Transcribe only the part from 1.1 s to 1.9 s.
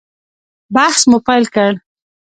پیل کړ.